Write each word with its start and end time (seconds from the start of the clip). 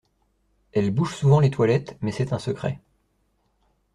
Elle 0.71 0.89
bouche 0.89 1.15
souvent 1.15 1.39
les 1.39 1.51
toilettes, 1.51 1.95
mais 2.01 2.11
c'est 2.11 2.33
un 2.33 2.39
secret. 2.39 2.79